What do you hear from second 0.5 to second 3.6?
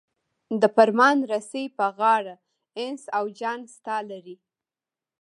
د فرمان رسۍ په غاړه انس او جان